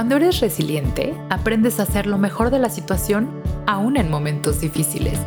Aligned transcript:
Cuando 0.00 0.16
eres 0.16 0.40
resiliente, 0.40 1.14
aprendes 1.28 1.78
a 1.78 1.82
hacer 1.82 2.06
lo 2.06 2.16
mejor 2.16 2.48
de 2.48 2.58
la 2.58 2.70
situación 2.70 3.28
aún 3.66 3.98
en 3.98 4.10
momentos 4.10 4.58
difíciles. 4.58 5.18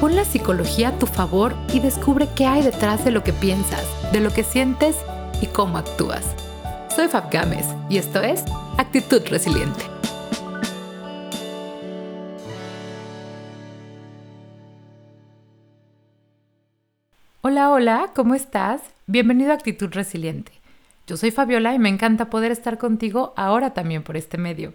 Pon 0.00 0.16
la 0.16 0.24
psicología 0.24 0.88
a 0.88 0.98
tu 0.98 1.06
favor 1.06 1.54
y 1.72 1.78
descubre 1.78 2.28
qué 2.34 2.46
hay 2.46 2.62
detrás 2.62 3.04
de 3.04 3.12
lo 3.12 3.22
que 3.22 3.32
piensas, 3.32 3.86
de 4.12 4.18
lo 4.18 4.32
que 4.32 4.42
sientes 4.42 4.96
y 5.40 5.46
cómo 5.46 5.78
actúas. 5.78 6.34
Soy 6.96 7.06
Fab 7.06 7.30
Gámez 7.30 7.64
y 7.88 7.98
esto 7.98 8.20
es 8.22 8.42
Actitud 8.76 9.22
Resiliente. 9.30 9.84
Hola, 17.42 17.70
hola, 17.70 18.10
¿cómo 18.16 18.34
estás? 18.34 18.80
Bienvenido 19.06 19.52
a 19.52 19.54
Actitud 19.54 19.90
Resiliente. 19.92 20.63
Yo 21.06 21.18
soy 21.18 21.30
Fabiola 21.30 21.74
y 21.74 21.78
me 21.78 21.90
encanta 21.90 22.30
poder 22.30 22.50
estar 22.50 22.78
contigo 22.78 23.34
ahora 23.36 23.74
también 23.74 24.02
por 24.02 24.16
este 24.16 24.38
medio. 24.38 24.72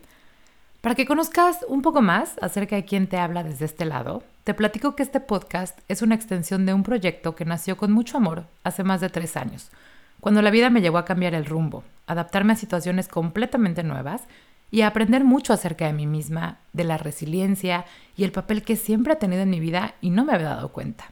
Para 0.79 0.93
que 0.93 1.07
conozcas 1.07 1.65
un 1.67 1.81
poco 1.81 2.03
más 2.03 2.35
acerca 2.39 2.75
de 2.75 2.85
quién 2.85 3.07
te 3.07 3.17
habla 3.17 3.43
desde 3.43 3.65
este 3.65 3.83
lado, 3.83 4.21
te 4.43 4.53
platico 4.53 4.95
que 4.95 5.01
este 5.01 5.21
podcast 5.21 5.79
es 5.87 6.03
una 6.03 6.13
extensión 6.13 6.67
de 6.67 6.73
un 6.75 6.83
proyecto 6.83 7.35
que 7.35 7.45
nació 7.45 7.77
con 7.77 7.91
mucho 7.91 8.17
amor 8.17 8.45
hace 8.63 8.83
más 8.83 9.01
de 9.01 9.09
tres 9.09 9.37
años, 9.37 9.71
cuando 10.19 10.43
la 10.43 10.51
vida 10.51 10.69
me 10.69 10.81
llevó 10.81 10.99
a 10.99 11.05
cambiar 11.05 11.33
el 11.33 11.45
rumbo, 11.45 11.83
adaptarme 12.05 12.53
a 12.53 12.57
situaciones 12.57 13.07
completamente 13.07 13.83
nuevas 13.83 14.21
y 14.69 14.81
aprender 14.81 15.23
mucho 15.23 15.51
acerca 15.51 15.87
de 15.87 15.93
mí 15.93 16.05
misma, 16.05 16.59
de 16.73 16.83
la 16.83 16.97
resiliencia 16.97 17.85
y 18.15 18.23
el 18.23 18.31
papel 18.31 18.61
que 18.61 18.75
siempre 18.75 19.13
ha 19.13 19.19
tenido 19.19 19.41
en 19.41 19.49
mi 19.49 19.59
vida 19.59 19.95
y 19.99 20.11
no 20.11 20.25
me 20.25 20.33
había 20.33 20.49
dado 20.49 20.69
cuenta. 20.69 21.05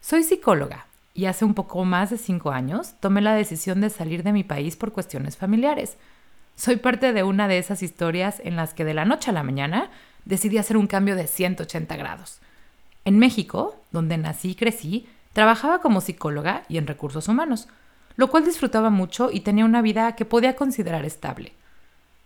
Soy 0.00 0.22
psicóloga 0.22 0.86
y 1.20 1.26
hace 1.26 1.44
un 1.44 1.52
poco 1.52 1.84
más 1.84 2.08
de 2.08 2.16
cinco 2.16 2.50
años 2.50 2.94
tomé 2.98 3.20
la 3.20 3.34
decisión 3.34 3.82
de 3.82 3.90
salir 3.90 4.22
de 4.22 4.32
mi 4.32 4.42
país 4.42 4.74
por 4.74 4.90
cuestiones 4.90 5.36
familiares. 5.36 5.98
Soy 6.56 6.76
parte 6.76 7.12
de 7.12 7.22
una 7.22 7.46
de 7.46 7.58
esas 7.58 7.82
historias 7.82 8.40
en 8.42 8.56
las 8.56 8.72
que 8.72 8.86
de 8.86 8.94
la 8.94 9.04
noche 9.04 9.28
a 9.28 9.34
la 9.34 9.42
mañana 9.42 9.90
decidí 10.24 10.56
hacer 10.56 10.78
un 10.78 10.86
cambio 10.86 11.16
de 11.16 11.26
180 11.26 11.94
grados. 11.98 12.40
En 13.04 13.18
México, 13.18 13.76
donde 13.92 14.16
nací 14.16 14.52
y 14.52 14.54
crecí, 14.54 15.08
trabajaba 15.34 15.82
como 15.82 16.00
psicóloga 16.00 16.62
y 16.70 16.78
en 16.78 16.86
recursos 16.86 17.28
humanos, 17.28 17.68
lo 18.16 18.30
cual 18.30 18.46
disfrutaba 18.46 18.88
mucho 18.88 19.30
y 19.30 19.40
tenía 19.40 19.66
una 19.66 19.82
vida 19.82 20.16
que 20.16 20.24
podía 20.24 20.56
considerar 20.56 21.04
estable. 21.04 21.52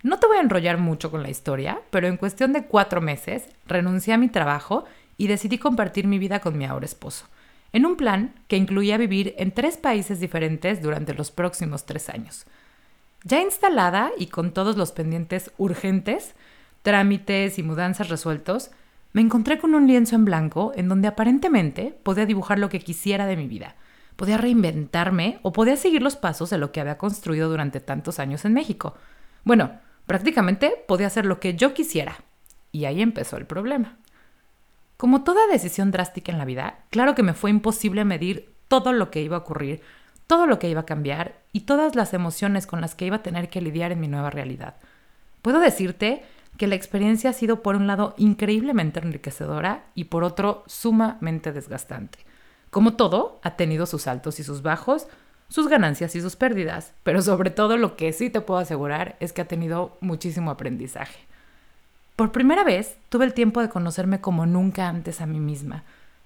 No 0.04 0.20
te 0.20 0.28
voy 0.28 0.36
a 0.36 0.42
enrollar 0.42 0.78
mucho 0.78 1.10
con 1.10 1.24
la 1.24 1.30
historia, 1.30 1.80
pero 1.90 2.06
en 2.06 2.16
cuestión 2.16 2.52
de 2.52 2.64
cuatro 2.66 3.00
meses 3.00 3.42
renuncié 3.66 4.14
a 4.14 4.18
mi 4.18 4.28
trabajo 4.28 4.84
y 5.16 5.26
decidí 5.26 5.58
compartir 5.58 6.06
mi 6.06 6.20
vida 6.20 6.38
con 6.38 6.56
mi 6.56 6.64
ahora 6.64 6.86
esposo 6.86 7.26
en 7.74 7.86
un 7.86 7.96
plan 7.96 8.32
que 8.46 8.56
incluía 8.56 8.96
vivir 8.96 9.34
en 9.36 9.50
tres 9.50 9.76
países 9.76 10.20
diferentes 10.20 10.80
durante 10.80 11.12
los 11.12 11.32
próximos 11.32 11.84
tres 11.84 12.08
años. 12.08 12.46
Ya 13.24 13.42
instalada 13.42 14.12
y 14.16 14.28
con 14.28 14.52
todos 14.52 14.76
los 14.76 14.92
pendientes 14.92 15.50
urgentes, 15.58 16.36
trámites 16.82 17.58
y 17.58 17.64
mudanzas 17.64 18.10
resueltos, 18.10 18.70
me 19.12 19.22
encontré 19.22 19.58
con 19.58 19.74
un 19.74 19.88
lienzo 19.88 20.14
en 20.14 20.24
blanco 20.24 20.70
en 20.76 20.88
donde 20.88 21.08
aparentemente 21.08 21.98
podía 22.04 22.26
dibujar 22.26 22.60
lo 22.60 22.68
que 22.68 22.78
quisiera 22.78 23.26
de 23.26 23.36
mi 23.36 23.48
vida. 23.48 23.74
Podía 24.14 24.38
reinventarme 24.38 25.40
o 25.42 25.52
podía 25.52 25.76
seguir 25.76 26.00
los 26.00 26.14
pasos 26.14 26.50
de 26.50 26.58
lo 26.58 26.70
que 26.70 26.80
había 26.80 26.96
construido 26.96 27.50
durante 27.50 27.80
tantos 27.80 28.20
años 28.20 28.44
en 28.44 28.54
México. 28.54 28.94
Bueno, 29.42 29.80
prácticamente 30.06 30.72
podía 30.86 31.08
hacer 31.08 31.26
lo 31.26 31.40
que 31.40 31.54
yo 31.54 31.74
quisiera. 31.74 32.18
Y 32.70 32.84
ahí 32.84 33.02
empezó 33.02 33.36
el 33.36 33.46
problema. 33.46 33.96
Como 34.96 35.24
toda 35.24 35.46
decisión 35.48 35.90
drástica 35.90 36.30
en 36.30 36.38
la 36.38 36.44
vida, 36.44 36.78
claro 36.90 37.14
que 37.14 37.22
me 37.22 37.34
fue 37.34 37.50
imposible 37.50 38.04
medir 38.04 38.54
todo 38.68 38.92
lo 38.92 39.10
que 39.10 39.22
iba 39.22 39.36
a 39.36 39.40
ocurrir, 39.40 39.82
todo 40.26 40.46
lo 40.46 40.58
que 40.58 40.68
iba 40.68 40.82
a 40.82 40.86
cambiar 40.86 41.40
y 41.52 41.60
todas 41.60 41.94
las 41.94 42.14
emociones 42.14 42.66
con 42.66 42.80
las 42.80 42.94
que 42.94 43.06
iba 43.06 43.16
a 43.16 43.22
tener 43.22 43.50
que 43.50 43.60
lidiar 43.60 43.92
en 43.92 44.00
mi 44.00 44.08
nueva 44.08 44.30
realidad. 44.30 44.76
Puedo 45.42 45.60
decirte 45.60 46.24
que 46.56 46.66
la 46.68 46.76
experiencia 46.76 47.30
ha 47.30 47.32
sido 47.34 47.62
por 47.62 47.76
un 47.76 47.86
lado 47.86 48.14
increíblemente 48.16 49.00
enriquecedora 49.00 49.84
y 49.94 50.04
por 50.04 50.24
otro 50.24 50.62
sumamente 50.66 51.52
desgastante. 51.52 52.20
Como 52.70 52.94
todo, 52.94 53.40
ha 53.42 53.56
tenido 53.56 53.86
sus 53.86 54.06
altos 54.06 54.40
y 54.40 54.44
sus 54.44 54.62
bajos, 54.62 55.08
sus 55.48 55.68
ganancias 55.68 56.14
y 56.16 56.20
sus 56.20 56.36
pérdidas, 56.36 56.94
pero 57.02 57.22
sobre 57.22 57.50
todo 57.50 57.76
lo 57.76 57.96
que 57.96 58.12
sí 58.12 58.30
te 58.30 58.40
puedo 58.40 58.60
asegurar 58.60 59.16
es 59.20 59.32
que 59.32 59.42
ha 59.42 59.48
tenido 59.48 59.96
muchísimo 60.00 60.50
aprendizaje. 60.50 61.18
Por 62.16 62.30
primera 62.30 62.62
vez 62.62 62.96
tuve 63.08 63.24
el 63.24 63.34
tiempo 63.34 63.60
de 63.60 63.68
conocerme 63.68 64.20
como 64.20 64.46
nunca 64.46 64.88
antes 64.88 65.20
a 65.20 65.26
mí 65.26 65.40
misma, 65.40 65.82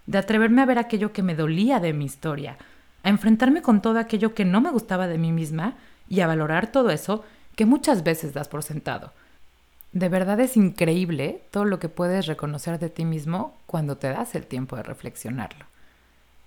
de 0.07 0.19
atreverme 0.19 0.61
a 0.61 0.67
ver 0.67 0.79
aquello 0.79 1.15
que 1.15 1.23
me 1.23 1.35
dolía 1.35 1.81
de 1.81 1.95
mi 1.95 2.05
historia, 2.05 2.59
a 3.03 3.09
enfrentarme 3.09 3.63
con 3.63 3.81
todo 3.81 3.99
aquello 3.99 4.35
que 4.35 4.45
no 4.45 4.61
me 4.61 4.71
gustaba 4.71 5.07
de 5.07 5.17
mí 5.17 5.33
misma 5.33 5.77
y 6.07 6.21
a 6.21 6.27
valorar 6.27 6.73
todo 6.73 6.91
eso 6.91 7.25
que 7.57 7.65
muchas 7.65 8.03
veces 8.05 8.35
das 8.35 8.49
por 8.49 8.63
sentado. 8.63 9.13
De 9.93 10.11
verdad 10.11 10.39
es 10.41 10.59
increíble 10.59 11.43
todo 11.51 11.65
lo 11.65 11.79
que 11.79 11.89
puedes 11.89 12.27
reconocer 12.27 12.79
de 12.79 12.91
ti 12.91 13.07
mismo 13.07 13.57
cuando 13.65 13.97
te 13.97 14.09
das 14.09 14.35
el 14.35 14.47
tiempo 14.47 14.77
de 14.77 14.83
reflexionarlo. 14.83 15.65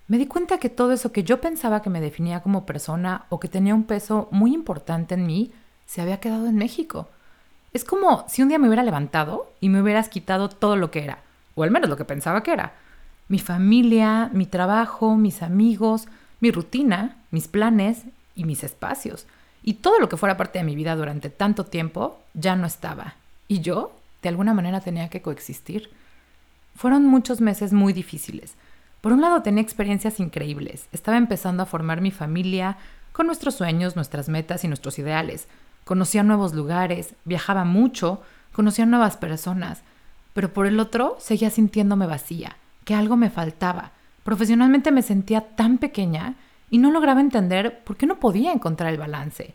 Me 0.07 0.19
di 0.19 0.27
cuenta 0.27 0.59
que 0.59 0.69
todo 0.69 0.91
eso 0.91 1.11
que 1.11 1.23
yo 1.23 1.41
pensaba 1.41 1.81
que 1.81 1.89
me 1.89 2.01
definía 2.01 2.41
como 2.41 2.67
persona 2.67 3.25
o 3.29 3.39
que 3.39 3.47
tenía 3.47 3.73
un 3.73 3.85
peso 3.85 4.27
muy 4.29 4.53
importante 4.53 5.15
en 5.15 5.25
mí 5.25 5.51
se 5.87 6.01
había 6.01 6.19
quedado 6.19 6.45
en 6.45 6.57
México 6.57 7.09
es 7.73 7.85
como 7.85 8.25
si 8.27 8.41
un 8.41 8.49
día 8.49 8.59
me 8.59 8.67
hubiera 8.67 8.83
levantado 8.83 9.51
y 9.59 9.69
me 9.69 9.81
hubieras 9.81 10.09
quitado 10.09 10.49
todo 10.49 10.75
lo 10.75 10.91
que 10.91 11.03
era, 11.03 11.19
o 11.55 11.63
al 11.63 11.71
menos 11.71 11.89
lo 11.89 11.97
que 11.97 12.05
pensaba 12.05 12.43
que 12.43 12.51
era. 12.51 12.73
Mi 13.29 13.39
familia, 13.39 14.29
mi 14.33 14.45
trabajo, 14.45 15.15
mis 15.15 15.41
amigos, 15.41 16.07
mi 16.41 16.51
rutina, 16.51 17.17
mis 17.31 17.47
planes 17.47 18.03
y 18.35 18.43
mis 18.43 18.63
espacios. 18.63 19.25
Y 19.63 19.75
todo 19.75 19.99
lo 19.99 20.09
que 20.09 20.17
fuera 20.17 20.37
parte 20.37 20.59
de 20.59 20.65
mi 20.65 20.75
vida 20.75 20.95
durante 20.95 21.29
tanto 21.29 21.65
tiempo 21.65 22.19
ya 22.33 22.55
no 22.55 22.67
estaba. 22.67 23.15
Y 23.47 23.61
yo, 23.61 23.93
de 24.21 24.29
alguna 24.29 24.53
manera, 24.53 24.81
tenía 24.81 25.07
que 25.09 25.21
coexistir. 25.21 25.89
Fueron 26.75 27.05
muchos 27.05 27.39
meses 27.39 27.71
muy 27.71 27.93
difíciles. 27.93 28.55
Por 28.99 29.13
un 29.13 29.21
lado 29.21 29.43
tenía 29.43 29.63
experiencias 29.63 30.19
increíbles. 30.19 30.87
Estaba 30.91 31.17
empezando 31.17 31.63
a 31.63 31.67
formar 31.67 32.01
mi 32.01 32.11
familia 32.11 32.77
con 33.13 33.27
nuestros 33.27 33.55
sueños, 33.55 33.95
nuestras 33.95 34.29
metas 34.29 34.63
y 34.63 34.67
nuestros 34.67 34.99
ideales 34.99 35.47
conocía 35.83 36.23
nuevos 36.23 36.53
lugares, 36.53 37.15
viajaba 37.25 37.65
mucho, 37.65 38.21
conocía 38.51 38.85
nuevas 38.85 39.17
personas, 39.17 39.83
pero 40.33 40.53
por 40.53 40.67
el 40.67 40.79
otro 40.79 41.17
seguía 41.19 41.49
sintiéndome 41.49 42.07
vacía, 42.07 42.57
que 42.85 42.95
algo 42.95 43.17
me 43.17 43.29
faltaba. 43.29 43.91
Profesionalmente 44.23 44.91
me 44.91 45.01
sentía 45.01 45.41
tan 45.55 45.77
pequeña 45.77 46.35
y 46.69 46.77
no 46.77 46.91
lograba 46.91 47.21
entender 47.21 47.83
por 47.83 47.97
qué 47.97 48.05
no 48.05 48.19
podía 48.19 48.53
encontrar 48.53 48.91
el 48.91 48.99
balance. 48.99 49.53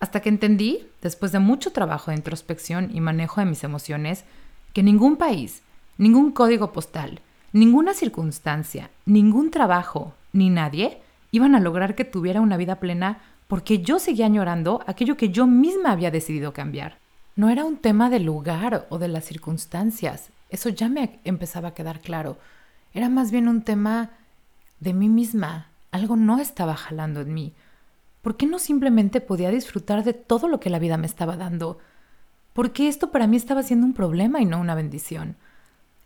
Hasta 0.00 0.20
que 0.20 0.28
entendí, 0.28 0.86
después 1.00 1.32
de 1.32 1.38
mucho 1.38 1.72
trabajo 1.72 2.10
de 2.10 2.16
introspección 2.16 2.90
y 2.92 3.00
manejo 3.00 3.40
de 3.40 3.46
mis 3.46 3.64
emociones, 3.64 4.24
que 4.72 4.82
ningún 4.82 5.16
país, 5.16 5.62
ningún 5.96 6.32
código 6.32 6.72
postal, 6.72 7.20
ninguna 7.52 7.94
circunstancia, 7.94 8.90
ningún 9.06 9.50
trabajo, 9.50 10.14
ni 10.32 10.50
nadie 10.50 11.00
iban 11.30 11.54
a 11.54 11.60
lograr 11.60 11.94
que 11.94 12.04
tuviera 12.04 12.40
una 12.40 12.56
vida 12.56 12.76
plena 12.76 13.20
porque 13.52 13.82
yo 13.82 13.98
seguía 13.98 14.24
añorando 14.24 14.82
aquello 14.86 15.18
que 15.18 15.28
yo 15.28 15.46
misma 15.46 15.92
había 15.92 16.10
decidido 16.10 16.54
cambiar. 16.54 16.96
No 17.36 17.50
era 17.50 17.66
un 17.66 17.76
tema 17.76 18.08
del 18.08 18.22
lugar 18.24 18.86
o 18.88 18.96
de 18.96 19.08
las 19.08 19.26
circunstancias, 19.26 20.30
eso 20.48 20.70
ya 20.70 20.88
me 20.88 21.20
empezaba 21.24 21.68
a 21.68 21.74
quedar 21.74 22.00
claro. 22.00 22.38
Era 22.94 23.10
más 23.10 23.30
bien 23.30 23.48
un 23.48 23.60
tema 23.60 24.08
de 24.80 24.94
mí 24.94 25.10
misma, 25.10 25.68
algo 25.90 26.16
no 26.16 26.38
estaba 26.38 26.76
jalando 26.76 27.20
en 27.20 27.34
mí. 27.34 27.52
¿Por 28.22 28.38
qué 28.38 28.46
no 28.46 28.58
simplemente 28.58 29.20
podía 29.20 29.50
disfrutar 29.50 30.02
de 30.02 30.14
todo 30.14 30.48
lo 30.48 30.58
que 30.58 30.70
la 30.70 30.78
vida 30.78 30.96
me 30.96 31.06
estaba 31.06 31.36
dando? 31.36 31.78
¿Por 32.54 32.72
qué 32.72 32.88
esto 32.88 33.10
para 33.10 33.26
mí 33.26 33.36
estaba 33.36 33.62
siendo 33.62 33.84
un 33.84 33.92
problema 33.92 34.40
y 34.40 34.46
no 34.46 34.60
una 34.60 34.74
bendición? 34.74 35.36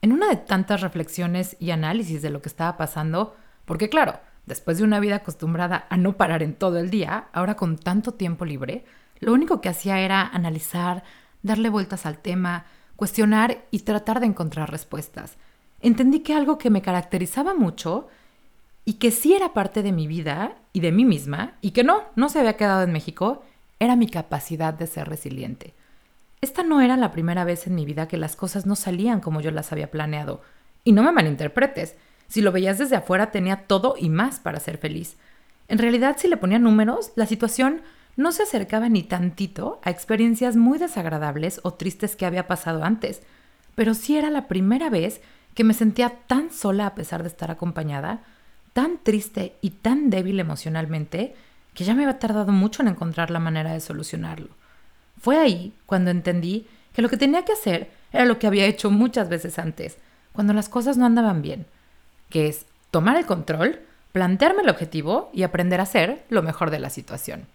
En 0.03 0.11
una 0.11 0.29
de 0.31 0.37
tantas 0.37 0.81
reflexiones 0.81 1.57
y 1.61 1.71
análisis 1.71 2.23
de 2.23 2.31
lo 2.31 2.43
que 2.43 2.49
estaba 2.49 2.77
pasando, 2.77 3.37
porque 3.67 3.89
claro, 3.89 4.19
Después 4.47 4.79
de 4.79 4.85
una 4.85 5.01
vida 5.01 5.17
acostumbrada 5.17 5.87
a 5.91 5.97
no 5.97 6.17
parar 6.17 6.43
en 6.43 6.55
todo 6.55 6.79
el 6.79 6.89
día, 6.89 7.27
ahora 7.33 7.57
con 7.57 7.77
tanto 7.77 8.15
tiempo 8.15 8.45
libre, 8.45 8.85
lo 9.19 9.33
único 9.33 9.61
que 9.61 9.69
hacía 9.69 10.01
era 10.01 10.23
analizar, 10.27 11.03
darle 11.43 11.69
vueltas 11.69 12.07
al 12.07 12.19
tema, 12.19 12.67
cuestionar 12.95 13.65
y 13.71 13.81
tratar 13.81 14.21
de 14.21 14.27
encontrar 14.27 14.71
respuestas. 14.71 15.37
Entendí 15.81 16.21
que 16.21 16.35
algo 16.35 16.59
que 16.59 16.71
me 16.71 16.83
caracterizaba 16.83 17.55
mucho 17.55 18.09
y 18.85 18.95
que 18.95 19.11
sí 19.11 19.35
era 19.35 19.53
parte 19.53 19.83
de 19.83 19.93
mi 19.93 20.07
vida 20.07 20.57
y 20.73 20.81
de 20.81 20.93
mí 20.93 21.05
misma, 21.05 21.55
y 21.61 21.73
que 21.73 21.83
no, 21.83 22.05
no 22.15 22.29
se 22.29 22.39
había 22.39 22.57
quedado 22.57 22.83
en 22.83 22.93
México, 22.93 23.43
era 23.81 23.97
mi 23.97 24.07
capacidad 24.09 24.73
de 24.73 24.87
ser 24.87 25.09
resiliente. 25.09 25.75
Esta 26.41 26.63
no 26.63 26.81
era 26.81 26.97
la 26.97 27.11
primera 27.11 27.45
vez 27.45 27.67
en 27.67 27.75
mi 27.75 27.85
vida 27.85 28.07
que 28.07 28.17
las 28.17 28.37
cosas 28.37 28.65
no 28.65 28.77
salían 28.77 29.21
como 29.21 29.41
yo 29.41 29.51
las 29.51 29.73
había 29.73 29.91
planeado. 29.91 30.41
Y 30.85 30.93
no 30.93 31.03
me 31.03 31.11
malinterpretes, 31.11 31.97
si 32.29 32.41
lo 32.41 32.53
veías 32.53 32.79
desde 32.79 32.97
afuera, 32.97 33.31
tenía 33.31 33.67
todo 33.67 33.95
y 33.99 34.09
más 34.09 34.41
para 34.41 34.61
ser 34.61 34.79
feliz. 34.79 35.17
En 35.69 35.79
realidad, 35.79 36.17
si 36.19 36.29
le 36.29 36.37
ponía 36.37 36.59
números, 36.59 37.13
la 37.17 37.27
situación 37.27 37.83
no 38.17 38.33
se 38.33 38.45
acercaba 38.45 38.89
ni 38.89 39.03
tantito 39.03 39.81
a 39.85 39.91
experiencias 39.91 40.57
muy 40.57 40.79
desagradables 40.79 41.61
o 41.63 41.75
tristes 41.75 42.17
que 42.17 42.27
había 42.27 42.47
pasado 42.47 42.83
antes, 42.83 43.23
pero 43.75 43.95
sí 43.95 44.17
era 44.17 44.31
la 44.31 44.49
primera 44.49 44.89
vez 44.91 45.21
que 45.55 45.65
me 45.65 45.75
sentía 45.75 46.11
tan 46.27 46.51
sola 46.51 46.87
a 46.87 46.95
pesar 46.95 47.23
de 47.23 47.29
estar 47.29 47.51
acompañada, 47.51 48.21
tan 48.73 48.99
triste 49.03 49.57
y 49.61 49.71
tan 49.71 50.11
débil 50.11 50.41
emocionalmente, 50.41 51.35
que 51.75 51.85
ya 51.85 51.95
me 51.95 52.05
había 52.05 52.19
tardado 52.19 52.53
mucho 52.53 52.83
en 52.83 52.89
encontrar 52.89 53.31
la 53.31 53.39
manera 53.39 53.73
de 53.73 53.81
solucionarlo. 53.81 54.49
Fue 55.21 55.39
ahí 55.39 55.75
cuando 55.87 56.11
entendí 56.11 56.67
que 56.93 57.03
lo 57.03 57.09
que 57.09 57.17
tenía 57.17 57.45
que 57.45 57.53
hacer 57.53 57.91
era 58.13 58.25
lo 58.25 58.39
que 58.39 58.47
había 58.47 58.67
hecho 58.67 58.91
muchas 58.91 59.29
veces 59.29 59.59
antes, 59.59 59.99
cuando 60.33 60.53
las 60.53 60.69
cosas 60.69 60.97
no 60.97 61.07
andaban 61.07 61.43
bien, 61.43 61.67
que 62.29 62.49
es 62.49 62.67
tomar 62.91 63.17
el 63.17 63.27
control, 63.27 63.81
plantearme 64.13 64.63
el 64.63 64.71
objetivo 64.71 65.31
y 65.33 65.43
aprender 65.43 65.81
a 65.81 65.85
hacer 65.85 66.25
lo 66.29 66.43
mejor 66.43 66.71
de 66.71 66.79
la 66.79 66.91
situación. 66.91 67.47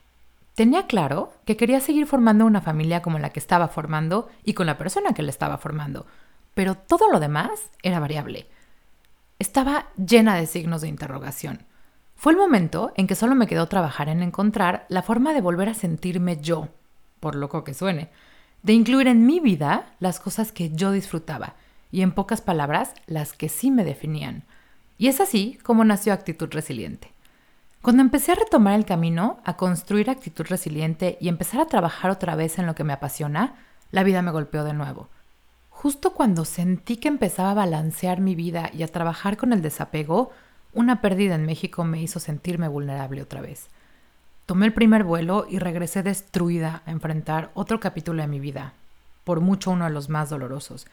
Tenía 0.56 0.86
claro 0.86 1.34
que 1.46 1.58
quería 1.58 1.80
seguir 1.80 2.06
formando 2.08 2.46
una 2.46 2.62
familia 2.62 3.02
como 3.02 3.20
la 3.20 3.30
que 3.30 3.40
estaba 3.40 3.68
formando 3.70 4.30
y 4.44 4.54
con 4.54 4.68
la 4.68 4.78
persona 4.78 5.14
que 5.14 5.24
le 5.24 5.32
estaba 5.32 5.58
formando, 5.58 6.06
pero 6.54 6.76
todo 6.76 7.10
lo 7.10 7.20
demás 7.20 7.50
era 7.82 8.00
variable. 8.00 8.48
Estaba 9.40 9.88
llena 9.98 10.36
de 10.36 10.46
signos 10.46 10.82
de 10.82 10.90
interrogación. 10.90 11.66
Fue 12.16 12.34
el 12.34 12.38
momento 12.38 12.92
en 12.96 13.08
que 13.08 13.16
solo 13.16 13.34
me 13.34 13.48
quedó 13.48 13.68
trabajar 13.68 14.10
en 14.10 14.22
encontrar 14.22 14.86
la 14.90 15.02
forma 15.02 15.34
de 15.34 15.42
volver 15.42 15.70
a 15.70 15.74
sentirme 15.74 16.40
yo, 16.40 16.68
por 17.20 17.34
loco 17.36 17.64
que 17.64 17.74
suene, 17.74 18.10
de 18.62 18.74
incluir 18.74 19.08
en 19.08 19.26
mi 19.26 19.40
vida 19.40 19.96
las 20.00 20.20
cosas 20.20 20.52
que 20.52 20.70
yo 20.70 20.92
disfrutaba 20.92 21.56
y 21.92 22.04
en 22.04 22.12
pocas 22.12 22.42
palabras 22.42 22.94
las 23.08 23.34
que 23.34 23.50
sí 23.50 23.72
me 23.72 23.84
definían. 23.84 24.44
Y 25.02 25.08
es 25.08 25.20
así 25.20 25.58
como 25.64 25.84
nació 25.84 26.14
Actitud 26.14 26.50
Resiliente. 26.52 27.12
Cuando 27.82 28.04
empecé 28.04 28.34
a 28.34 28.36
retomar 28.36 28.76
el 28.76 28.86
camino, 28.86 29.40
a 29.44 29.58
construir 29.58 30.12
actitud 30.12 30.46
resiliente 30.48 31.18
y 31.20 31.28
empezar 31.28 31.60
a 31.60 31.66
trabajar 31.66 32.12
otra 32.12 32.36
vez 32.36 32.60
en 32.60 32.68
lo 32.68 32.76
que 32.76 32.84
me 32.84 32.94
apasiona, 32.94 33.56
la 33.90 34.04
vida 34.04 34.22
me 34.22 34.30
golpeó 34.30 34.64
de 34.64 34.76
nuevo. 34.76 35.10
Justo 35.72 36.14
cuando 36.14 36.46
sentí 36.46 36.98
que 36.98 37.08
empezaba 37.08 37.50
a 37.50 37.56
balancear 37.56 38.22
mi 38.22 38.36
vida 38.36 38.70
y 38.72 38.84
a 38.84 38.88
trabajar 38.90 39.38
con 39.38 39.54
el 39.54 39.64
desapego, 39.64 40.30
una 40.72 41.02
pérdida 41.02 41.34
en 41.34 41.48
México 41.48 41.84
me 41.84 42.00
hizo 42.00 42.20
sentirme 42.20 42.68
vulnerable 42.68 43.24
otra 43.24 43.42
vez. 43.42 43.70
Tomé 44.46 44.68
el 44.68 44.74
primer 44.74 45.04
vuelo 45.04 45.48
y 45.50 45.58
regresé 45.58 46.04
destruida 46.04 46.84
a 46.86 46.92
enfrentar 46.92 47.50
otro 47.56 47.80
capítulo 47.80 48.22
de 48.22 48.28
mi 48.28 48.40
vida, 48.40 48.74
por 49.24 49.40
mucho 49.40 49.72
uno 49.72 49.86
de 49.86 49.92
los 49.92 50.10
más 50.10 50.30
dolorosos. 50.30 50.86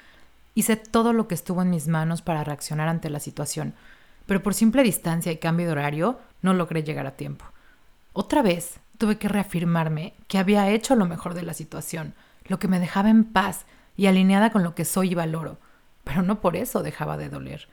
Hice 0.54 0.76
todo 0.76 1.12
lo 1.12 1.28
que 1.28 1.34
estuvo 1.34 1.60
en 1.60 1.68
mis 1.68 1.88
manos 1.88 2.22
para 2.22 2.42
reaccionar 2.42 2.88
ante 2.88 3.10
la 3.10 3.20
situación, 3.20 3.74
pero 4.28 4.42
por 4.42 4.52
simple 4.52 4.82
distancia 4.82 5.32
y 5.32 5.38
cambio 5.38 5.64
de 5.64 5.72
horario 5.72 6.18
no 6.42 6.52
logré 6.52 6.82
llegar 6.82 7.06
a 7.06 7.16
tiempo. 7.16 7.46
Otra 8.12 8.42
vez 8.42 8.78
tuve 8.98 9.16
que 9.16 9.26
reafirmarme 9.26 10.12
que 10.26 10.36
había 10.36 10.68
hecho 10.68 10.94
lo 10.96 11.06
mejor 11.06 11.32
de 11.32 11.40
la 11.40 11.54
situación, 11.54 12.12
lo 12.44 12.58
que 12.58 12.68
me 12.68 12.78
dejaba 12.78 13.08
en 13.08 13.24
paz 13.24 13.64
y 13.96 14.04
alineada 14.04 14.50
con 14.50 14.62
lo 14.62 14.74
que 14.74 14.84
soy 14.84 15.12
y 15.12 15.14
valoro, 15.14 15.56
pero 16.04 16.20
no 16.20 16.42
por 16.42 16.56
eso 16.56 16.82
dejaba 16.82 17.16
de 17.16 17.30
doler. 17.30 17.68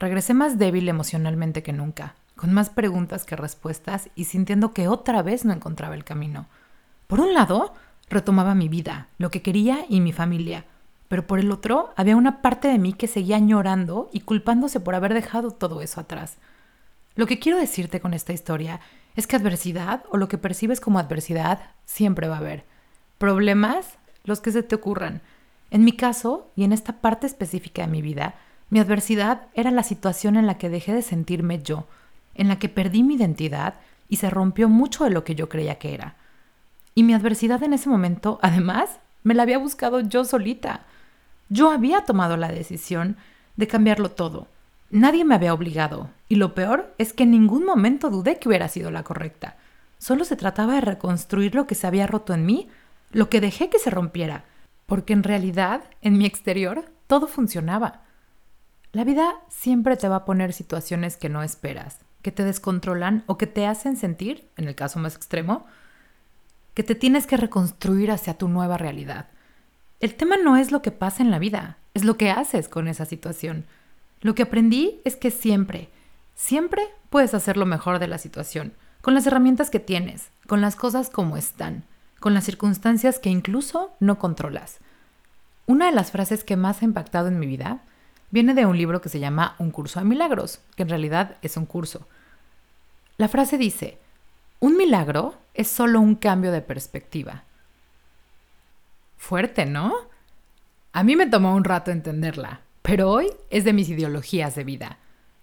Regresé 0.00 0.34
más 0.34 0.58
débil 0.58 0.88
emocionalmente 0.88 1.62
que 1.62 1.72
nunca, 1.72 2.16
con 2.34 2.52
más 2.52 2.68
preguntas 2.68 3.24
que 3.24 3.36
respuestas 3.36 4.10
y 4.16 4.24
sintiendo 4.24 4.74
que 4.74 4.88
otra 4.88 5.22
vez 5.22 5.44
no 5.44 5.52
encontraba 5.52 5.94
el 5.94 6.02
camino. 6.02 6.48
Por 7.06 7.20
un 7.20 7.32
lado, 7.32 7.74
retomaba 8.08 8.56
mi 8.56 8.68
vida, 8.68 9.06
lo 9.18 9.30
que 9.30 9.40
quería 9.40 9.84
y 9.88 10.00
mi 10.00 10.10
familia, 10.10 10.64
pero 11.10 11.26
por 11.26 11.40
el 11.40 11.50
otro 11.50 11.92
había 11.96 12.14
una 12.14 12.40
parte 12.40 12.68
de 12.68 12.78
mí 12.78 12.92
que 12.92 13.08
seguía 13.08 13.36
llorando 13.40 14.08
y 14.12 14.20
culpándose 14.20 14.78
por 14.78 14.94
haber 14.94 15.12
dejado 15.12 15.50
todo 15.50 15.82
eso 15.82 16.00
atrás. 16.00 16.36
Lo 17.16 17.26
que 17.26 17.40
quiero 17.40 17.58
decirte 17.58 17.98
con 17.98 18.14
esta 18.14 18.32
historia 18.32 18.78
es 19.16 19.26
que 19.26 19.34
adversidad 19.34 20.04
o 20.10 20.18
lo 20.18 20.28
que 20.28 20.38
percibes 20.38 20.80
como 20.80 21.00
adversidad 21.00 21.72
siempre 21.84 22.28
va 22.28 22.36
a 22.36 22.38
haber. 22.38 22.64
Problemas, 23.18 23.98
los 24.22 24.40
que 24.40 24.52
se 24.52 24.62
te 24.62 24.76
ocurran. 24.76 25.20
En 25.72 25.82
mi 25.82 25.96
caso, 25.96 26.52
y 26.54 26.62
en 26.62 26.72
esta 26.72 27.00
parte 27.00 27.26
específica 27.26 27.82
de 27.82 27.88
mi 27.88 28.02
vida, 28.02 28.36
mi 28.68 28.78
adversidad 28.78 29.48
era 29.54 29.72
la 29.72 29.82
situación 29.82 30.36
en 30.36 30.46
la 30.46 30.58
que 30.58 30.70
dejé 30.70 30.94
de 30.94 31.02
sentirme 31.02 31.60
yo, 31.60 31.88
en 32.36 32.46
la 32.46 32.60
que 32.60 32.68
perdí 32.68 33.02
mi 33.02 33.16
identidad 33.16 33.74
y 34.08 34.18
se 34.18 34.30
rompió 34.30 34.68
mucho 34.68 35.02
de 35.02 35.10
lo 35.10 35.24
que 35.24 35.34
yo 35.34 35.48
creía 35.48 35.74
que 35.80 35.92
era. 35.92 36.14
Y 36.94 37.02
mi 37.02 37.14
adversidad 37.14 37.64
en 37.64 37.72
ese 37.72 37.88
momento, 37.88 38.38
además, 38.42 39.00
me 39.24 39.34
la 39.34 39.42
había 39.42 39.58
buscado 39.58 39.98
yo 39.98 40.24
solita. 40.24 40.86
Yo 41.50 41.70
había 41.70 42.06
tomado 42.06 42.38
la 42.38 42.48
decisión 42.48 43.18
de 43.56 43.66
cambiarlo 43.66 44.10
todo 44.10 44.48
Nadie 44.92 45.24
me 45.24 45.36
había 45.36 45.54
obligado, 45.54 46.10
y 46.28 46.34
lo 46.34 46.52
peor 46.52 46.92
es 46.98 47.12
que 47.12 47.22
en 47.22 47.30
ningún 47.30 47.64
momento 47.64 48.10
dudé 48.10 48.40
que 48.40 48.48
hubiera 48.48 48.68
sido 48.68 48.90
la 48.90 49.04
correcta. 49.04 49.56
Solo 49.98 50.24
se 50.24 50.34
trataba 50.34 50.74
de 50.74 50.80
reconstruir 50.80 51.54
lo 51.54 51.68
que 51.68 51.76
se 51.76 51.86
había 51.86 52.08
roto 52.08 52.34
en 52.34 52.44
mí, 52.44 52.68
lo 53.12 53.30
que 53.30 53.40
dejé 53.40 53.70
que 53.70 53.78
se 53.78 53.90
rompiera, 53.90 54.46
porque 54.86 55.12
en 55.12 55.22
realidad, 55.22 55.84
en 56.02 56.18
mi 56.18 56.26
exterior, 56.26 56.90
todo 57.06 57.28
funcionaba. 57.28 58.02
La 58.90 59.04
vida 59.04 59.34
siempre 59.48 59.96
te 59.96 60.08
va 60.08 60.16
a 60.16 60.24
poner 60.24 60.52
situaciones 60.52 61.16
que 61.16 61.28
no 61.28 61.44
esperas, 61.44 62.00
que 62.20 62.32
te 62.32 62.42
descontrolan 62.42 63.22
o 63.28 63.38
que 63.38 63.46
te 63.46 63.66
hacen 63.68 63.96
sentir, 63.96 64.48
en 64.56 64.66
el 64.66 64.74
caso 64.74 64.98
más 64.98 65.14
extremo, 65.14 65.66
que 66.74 66.82
te 66.82 66.96
tienes 66.96 67.28
que 67.28 67.36
reconstruir 67.36 68.10
hacia 68.10 68.34
tu 68.34 68.48
nueva 68.48 68.76
realidad. 68.76 69.28
El 70.00 70.14
tema 70.14 70.38
no 70.38 70.56
es 70.56 70.72
lo 70.72 70.80
que 70.80 70.92
pasa 70.92 71.22
en 71.22 71.30
la 71.30 71.38
vida, 71.38 71.76
es 71.92 72.04
lo 72.04 72.16
que 72.16 72.30
haces 72.30 72.68
con 72.68 72.88
esa 72.88 73.04
situación. 73.04 73.66
Lo 74.22 74.34
que 74.34 74.44
aprendí 74.44 74.98
es 75.04 75.14
que 75.14 75.30
siempre, 75.30 75.90
siempre 76.34 76.82
puedes 77.10 77.34
hacer 77.34 77.58
lo 77.58 77.66
mejor 77.66 77.98
de 77.98 78.08
la 78.08 78.16
situación, 78.16 78.72
con 79.02 79.12
las 79.12 79.26
herramientas 79.26 79.68
que 79.68 79.78
tienes, 79.78 80.30
con 80.46 80.62
las 80.62 80.74
cosas 80.74 81.10
como 81.10 81.36
están, 81.36 81.84
con 82.18 82.32
las 82.32 82.44
circunstancias 82.44 83.18
que 83.18 83.28
incluso 83.28 83.92
no 84.00 84.18
controlas. 84.18 84.78
Una 85.66 85.86
de 85.86 85.92
las 85.92 86.12
frases 86.12 86.44
que 86.44 86.56
más 86.56 86.80
ha 86.80 86.86
impactado 86.86 87.28
en 87.28 87.38
mi 87.38 87.46
vida 87.46 87.82
viene 88.30 88.54
de 88.54 88.64
un 88.64 88.78
libro 88.78 89.02
que 89.02 89.10
se 89.10 89.20
llama 89.20 89.54
Un 89.58 89.70
curso 89.70 90.00
de 90.00 90.06
milagros, 90.06 90.60
que 90.76 90.82
en 90.84 90.88
realidad 90.88 91.36
es 91.42 91.58
un 91.58 91.66
curso. 91.66 92.08
La 93.18 93.28
frase 93.28 93.58
dice, 93.58 93.98
un 94.60 94.78
milagro 94.78 95.34
es 95.52 95.68
solo 95.68 96.00
un 96.00 96.14
cambio 96.14 96.52
de 96.52 96.62
perspectiva. 96.62 97.44
Fuerte, 99.20 99.66
¿no? 99.66 99.92
A 100.92 101.04
mí 101.04 101.14
me 101.14 101.26
tomó 101.26 101.54
un 101.54 101.62
rato 101.62 101.90
entenderla, 101.90 102.62
pero 102.80 103.10
hoy 103.10 103.26
es 103.50 103.64
de 103.64 103.74
mis 103.74 103.90
ideologías 103.90 104.54
de 104.54 104.64
vida. 104.64 104.98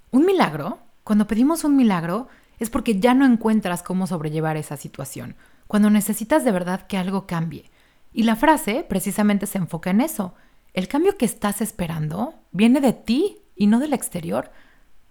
Un 0.10 0.26
milagro, 0.26 0.80
cuando 1.04 1.28
pedimos 1.28 1.64
un 1.64 1.78
milagro, 1.78 2.28
es 2.58 2.72
porque 2.72 3.00
ya 3.00 3.14
no 3.14 3.24
encuentras 3.24 3.84
cómo 3.84 4.08
sobrellevar 4.08 4.58
esa 4.58 4.78
situación, 4.78 5.36
cuando 5.68 5.92
necesitas 5.92 6.44
de 6.44 6.52
verdad 6.52 6.88
que 6.88 6.98
algo 6.98 7.28
cambie. 7.28 7.70
Y 8.12 8.24
la 8.24 8.36
frase 8.36 8.84
precisamente 8.84 9.46
se 9.46 9.60
enfoca 9.60 9.92
en 9.92 10.02
eso. 10.02 10.34
El 10.74 10.88
cambio 10.88 11.16
que 11.16 11.26
estás 11.26 11.62
esperando 11.62 12.34
viene 12.52 12.82
de 12.82 12.94
ti 12.94 13.38
y 13.56 13.68
no 13.68 13.80
del 13.80 13.94
exterior. 13.94 14.52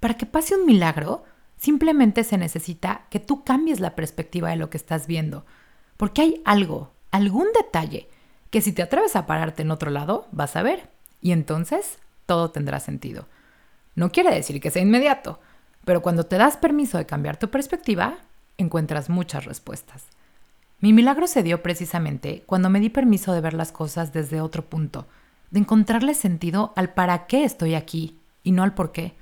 Para 0.01 0.15
que 0.15 0.27
pase 0.27 0.57
un 0.57 0.67
milagro, 0.67 1.23
simplemente 1.57 2.25
se 2.25 2.37
necesita 2.37 3.07
que 3.11 3.21
tú 3.21 3.45
cambies 3.45 3.79
la 3.79 3.95
perspectiva 3.95 4.51
de 4.51 4.57
lo 4.57 4.71
que 4.71 4.77
estás 4.77 5.07
viendo. 5.07 5.47
Porque 5.97 6.21
hay 6.21 6.43
algo, 6.45 6.91
algún 7.13 7.47
detalle, 7.55 8.09
que 8.51 8.61
si 8.61 8.73
te 8.73 8.83
atreves 8.83 9.17
a 9.17 9.27
pararte 9.27 9.63
en 9.63 9.71
otro 9.71 9.91
lado, 9.91 10.27
vas 10.33 10.57
a 10.57 10.63
ver. 10.63 10.89
Y 11.21 11.33
entonces 11.33 11.99
todo 12.27 12.51
tendrá 12.51 12.81
sentido. 12.81 13.27
No 13.95 14.11
quiere 14.11 14.35
decir 14.35 14.61
que 14.61 14.71
sea 14.71 14.83
inmediato, 14.83 15.41
pero 15.85 16.03
cuando 16.03 16.25
te 16.25 16.37
das 16.37 16.57
permiso 16.57 16.99
de 16.99 17.07
cambiar 17.07 17.39
tu 17.39 17.51
perspectiva, 17.51 18.19
encuentras 18.59 19.09
muchas 19.09 19.45
respuestas. 19.45 20.05
Mi 20.81 20.93
milagro 20.93 21.27
se 21.27 21.43
dio 21.43 21.63
precisamente 21.63 22.43
cuando 22.47 22.69
me 22.69 22.81
di 22.81 22.91
permiso 22.91 23.33
de 23.33 23.41
ver 23.41 23.55
las 23.55 23.73
cosas 23.73 24.13
desde 24.13 24.41
otro 24.41 24.67
punto, 24.67 25.07
de 25.51 25.61
encontrarle 25.61 26.15
sentido 26.15 26.73
al 26.77 26.93
para 26.93 27.27
qué 27.27 27.45
estoy 27.45 27.75
aquí 27.75 28.19
y 28.43 28.53
no 28.53 28.63
al 28.63 28.75
por 28.75 28.93
qué. 28.93 29.15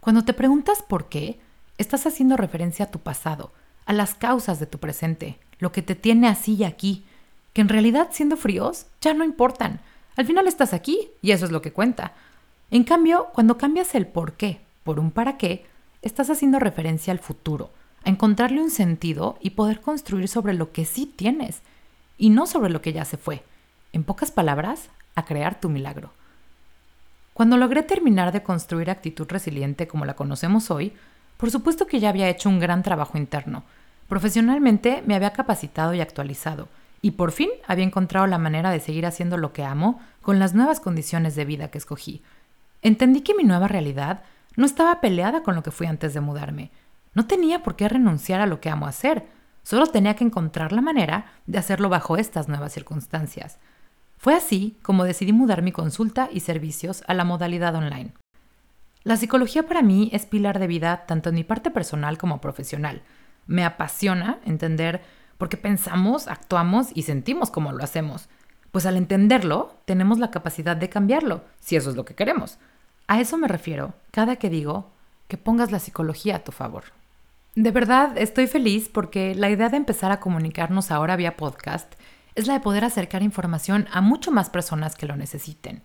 Cuando 0.00 0.24
te 0.24 0.32
preguntas 0.32 0.82
por 0.82 1.08
qué, 1.08 1.38
estás 1.76 2.06
haciendo 2.06 2.36
referencia 2.36 2.86
a 2.86 2.90
tu 2.90 2.98
pasado, 2.98 3.52
a 3.86 3.92
las 3.92 4.14
causas 4.14 4.58
de 4.58 4.66
tu 4.66 4.78
presente, 4.78 5.38
lo 5.58 5.70
que 5.70 5.82
te 5.82 5.94
tiene 5.94 6.28
así 6.28 6.54
y 6.54 6.64
aquí, 6.64 7.04
que 7.52 7.60
en 7.60 7.68
realidad 7.68 8.08
siendo 8.12 8.36
fríos 8.36 8.86
ya 9.00 9.14
no 9.14 9.24
importan. 9.24 9.80
Al 10.16 10.26
final 10.26 10.46
estás 10.46 10.72
aquí 10.72 11.08
y 11.22 11.32
eso 11.32 11.44
es 11.44 11.50
lo 11.50 11.62
que 11.62 11.72
cuenta. 11.72 12.12
En 12.70 12.84
cambio, 12.84 13.28
cuando 13.32 13.58
cambias 13.58 13.94
el 13.94 14.06
por 14.06 14.34
qué 14.34 14.60
por 14.88 15.00
un 15.00 15.10
para 15.10 15.36
qué, 15.36 15.66
estás 16.00 16.30
haciendo 16.30 16.58
referencia 16.58 17.12
al 17.12 17.18
futuro, 17.18 17.70
a 18.06 18.08
encontrarle 18.08 18.62
un 18.62 18.70
sentido 18.70 19.36
y 19.38 19.50
poder 19.50 19.82
construir 19.82 20.28
sobre 20.28 20.54
lo 20.54 20.72
que 20.72 20.86
sí 20.86 21.04
tienes 21.04 21.60
y 22.16 22.30
no 22.30 22.46
sobre 22.46 22.70
lo 22.70 22.80
que 22.80 22.94
ya 22.94 23.04
se 23.04 23.18
fue. 23.18 23.44
En 23.92 24.02
pocas 24.02 24.30
palabras, 24.30 24.88
a 25.14 25.26
crear 25.26 25.60
tu 25.60 25.68
milagro. 25.68 26.10
Cuando 27.34 27.58
logré 27.58 27.82
terminar 27.82 28.32
de 28.32 28.42
construir 28.42 28.88
actitud 28.88 29.26
resiliente 29.28 29.86
como 29.86 30.06
la 30.06 30.16
conocemos 30.16 30.70
hoy, 30.70 30.94
por 31.36 31.50
supuesto 31.50 31.86
que 31.86 32.00
ya 32.00 32.08
había 32.08 32.30
hecho 32.30 32.48
un 32.48 32.58
gran 32.58 32.82
trabajo 32.82 33.18
interno. 33.18 33.64
Profesionalmente 34.08 35.02
me 35.04 35.16
había 35.16 35.34
capacitado 35.34 35.92
y 35.92 36.00
actualizado, 36.00 36.68
y 37.00 37.12
por 37.12 37.32
fin 37.32 37.50
había 37.66 37.84
encontrado 37.84 38.26
la 38.26 38.38
manera 38.38 38.70
de 38.70 38.80
seguir 38.80 39.06
haciendo 39.06 39.36
lo 39.36 39.52
que 39.52 39.64
amo 39.64 40.00
con 40.22 40.38
las 40.38 40.54
nuevas 40.54 40.80
condiciones 40.80 41.34
de 41.34 41.44
vida 41.44 41.70
que 41.70 41.78
escogí, 41.78 42.22
Entendí 42.82 43.22
que 43.22 43.34
mi 43.34 43.44
nueva 43.44 43.68
realidad 43.68 44.22
no 44.56 44.66
estaba 44.66 45.00
peleada 45.00 45.42
con 45.42 45.54
lo 45.54 45.62
que 45.62 45.70
fui 45.70 45.86
antes 45.86 46.14
de 46.14 46.20
mudarme. 46.20 46.70
No 47.14 47.26
tenía 47.26 47.62
por 47.62 47.76
qué 47.76 47.88
renunciar 47.88 48.40
a 48.40 48.46
lo 48.46 48.60
que 48.60 48.70
amo 48.70 48.86
hacer, 48.86 49.26
solo 49.62 49.86
tenía 49.86 50.14
que 50.14 50.24
encontrar 50.24 50.72
la 50.72 50.80
manera 50.80 51.26
de 51.46 51.58
hacerlo 51.58 51.88
bajo 51.88 52.16
estas 52.16 52.48
nuevas 52.48 52.72
circunstancias. 52.72 53.58
Fue 54.16 54.34
así 54.34 54.76
como 54.82 55.04
decidí 55.04 55.32
mudar 55.32 55.62
mi 55.62 55.72
consulta 55.72 56.28
y 56.32 56.40
servicios 56.40 57.02
a 57.06 57.14
la 57.14 57.24
modalidad 57.24 57.74
online. 57.74 58.12
La 59.04 59.16
psicología 59.16 59.64
para 59.64 59.82
mí 59.82 60.10
es 60.12 60.26
pilar 60.26 60.58
de 60.58 60.66
vida 60.66 61.04
tanto 61.06 61.28
en 61.28 61.36
mi 61.36 61.44
parte 61.44 61.70
personal 61.70 62.18
como 62.18 62.40
profesional. 62.40 63.02
Me 63.46 63.64
apasiona 63.64 64.38
entender 64.44 65.02
porque 65.38 65.56
pensamos, 65.56 66.28
actuamos 66.28 66.88
y 66.94 67.02
sentimos 67.02 67.50
como 67.50 67.72
lo 67.72 67.82
hacemos. 67.82 68.28
Pues 68.70 68.84
al 68.84 68.96
entenderlo, 68.96 69.76
tenemos 69.86 70.18
la 70.18 70.30
capacidad 70.30 70.76
de 70.76 70.90
cambiarlo, 70.90 71.42
si 71.58 71.76
eso 71.76 71.90
es 71.90 71.96
lo 71.96 72.04
que 72.04 72.14
queremos. 72.14 72.58
A 73.06 73.20
eso 73.20 73.38
me 73.38 73.48
refiero 73.48 73.94
cada 74.10 74.36
que 74.36 74.50
digo 74.50 74.90
que 75.28 75.38
pongas 75.38 75.72
la 75.72 75.78
psicología 75.78 76.36
a 76.36 76.44
tu 76.44 76.52
favor. 76.52 76.84
De 77.54 77.70
verdad, 77.70 78.16
estoy 78.18 78.46
feliz 78.46 78.88
porque 78.88 79.34
la 79.34 79.50
idea 79.50 79.68
de 79.68 79.78
empezar 79.78 80.12
a 80.12 80.20
comunicarnos 80.20 80.90
ahora 80.90 81.16
vía 81.16 81.36
podcast 81.36 81.94
es 82.34 82.46
la 82.46 82.54
de 82.54 82.60
poder 82.60 82.84
acercar 82.84 83.22
información 83.22 83.88
a 83.90 84.00
mucho 84.00 84.30
más 84.30 84.50
personas 84.50 84.94
que 84.94 85.06
lo 85.06 85.16
necesiten. 85.16 85.82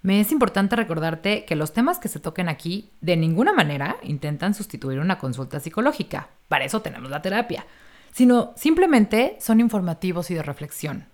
Me 0.00 0.20
es 0.20 0.32
importante 0.32 0.74
recordarte 0.74 1.44
que 1.44 1.54
los 1.54 1.72
temas 1.72 1.98
que 1.98 2.08
se 2.08 2.18
toquen 2.18 2.48
aquí 2.48 2.90
de 3.00 3.16
ninguna 3.16 3.52
manera 3.52 3.96
intentan 4.02 4.54
sustituir 4.54 5.00
una 5.00 5.18
consulta 5.18 5.60
psicológica, 5.60 6.28
para 6.48 6.64
eso 6.64 6.82
tenemos 6.82 7.10
la 7.10 7.22
terapia, 7.22 7.66
sino 8.12 8.52
simplemente 8.56 9.36
son 9.40 9.60
informativos 9.60 10.30
y 10.30 10.34
de 10.34 10.42
reflexión. 10.42 11.06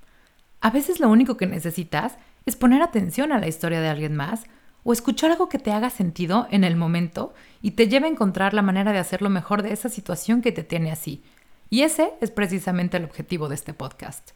A 0.61 0.71
veces 0.71 1.01
lo 1.01 1.09
único 1.09 1.37
que 1.37 1.47
necesitas 1.47 2.19
es 2.45 2.57
poner 2.57 2.83
atención 2.83 3.33
a 3.33 3.39
la 3.39 3.49
historia 3.49 3.81
de 3.81 3.89
alguien 3.89 4.17
más 4.17 4.45
o 4.83 4.93
escuchar 4.93 5.31
algo 5.31 5.49
que 5.49 5.59
te 5.59 5.73
haga 5.73 5.91
sentido 5.91 6.49
en 6.51 6.65
el 6.65 6.77
momento 6.77 7.35
y 7.63 7.73
te 7.73 7.89
lleve 7.89 8.07
a 8.07 8.11
encontrar 8.11 8.55
la 8.55 8.63
manera 8.63 8.93
de 8.93 8.99
hacerlo 8.99 9.31
mejor 9.31 9.63
de 9.63 9.73
esa 9.73 9.89
situación 9.89 10.43
que 10.43 10.53
te 10.53 10.65
tiene 10.65 10.91
así. 10.91 11.23
Y 11.71 11.83
ese 11.83 12.13
es 12.21 12.31
precisamente 12.31 12.97
el 12.97 13.05
objetivo 13.05 13.49
de 13.49 13.55
este 13.55 13.75
podcast. 13.75 14.31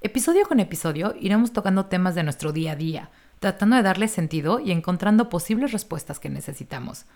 Episodio 0.00 0.46
con 0.46 0.60
episodio 0.60 1.14
iremos 1.18 1.52
tocando 1.52 1.86
temas 1.86 2.14
de 2.14 2.24
nuestro 2.24 2.52
día 2.52 2.72
a 2.72 2.76
día, 2.76 3.10
tratando 3.38 3.76
de 3.76 3.82
darle 3.82 4.08
sentido 4.08 4.60
y 4.60 4.72
encontrando 4.72 5.30
posibles 5.30 5.72
respuestas 5.72 6.18
que 6.18 6.28
necesitamos. 6.28 7.06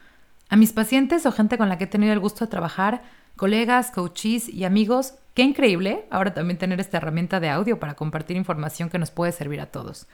A 0.48 0.56
mis 0.56 0.72
pacientes 0.72 1.26
o 1.26 1.32
gente 1.32 1.58
con 1.58 1.68
la 1.68 1.76
que 1.76 1.84
he 1.84 1.88
tenido 1.88 2.12
el 2.12 2.20
gusto 2.20 2.44
de 2.44 2.50
trabajar, 2.50 3.02
colegas, 3.38 3.90
coaches 3.90 4.50
y 4.50 4.64
amigos, 4.64 5.14
qué 5.32 5.42
increíble 5.42 6.04
ahora 6.10 6.34
también 6.34 6.58
tener 6.58 6.80
esta 6.80 6.98
herramienta 6.98 7.40
de 7.40 7.48
audio 7.48 7.80
para 7.80 7.94
compartir 7.94 8.36
información 8.36 8.90
que 8.90 8.98
nos 8.98 9.10
puede 9.10 9.32
servir 9.32 9.62
a 9.62 9.66
todos. 9.66 10.06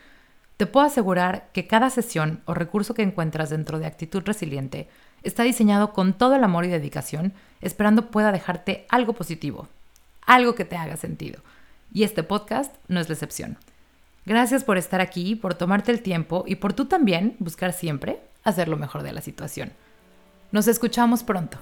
Te 0.56 0.66
puedo 0.66 0.86
asegurar 0.86 1.48
que 1.52 1.66
cada 1.66 1.90
sesión 1.90 2.42
o 2.44 2.54
recurso 2.54 2.94
que 2.94 3.02
encuentras 3.02 3.50
dentro 3.50 3.80
de 3.80 3.86
Actitud 3.86 4.22
Resiliente 4.24 4.88
está 5.24 5.42
diseñado 5.42 5.92
con 5.92 6.12
todo 6.12 6.36
el 6.36 6.44
amor 6.44 6.64
y 6.64 6.68
dedicación, 6.68 7.32
esperando 7.60 8.10
pueda 8.10 8.30
dejarte 8.30 8.86
algo 8.90 9.14
positivo, 9.14 9.68
algo 10.26 10.54
que 10.54 10.66
te 10.66 10.76
haga 10.76 10.96
sentido. 10.96 11.40
Y 11.92 12.04
este 12.04 12.22
podcast 12.22 12.76
no 12.86 13.00
es 13.00 13.08
la 13.08 13.14
excepción. 13.14 13.56
Gracias 14.26 14.64
por 14.64 14.76
estar 14.76 15.00
aquí, 15.00 15.34
por 15.34 15.54
tomarte 15.54 15.90
el 15.90 16.02
tiempo 16.02 16.44
y 16.46 16.56
por 16.56 16.74
tú 16.74 16.84
también 16.84 17.36
buscar 17.38 17.72
siempre 17.72 18.20
hacer 18.44 18.68
lo 18.68 18.76
mejor 18.76 19.02
de 19.02 19.12
la 19.12 19.22
situación. 19.22 19.72
Nos 20.52 20.68
escuchamos 20.68 21.24
pronto. 21.24 21.58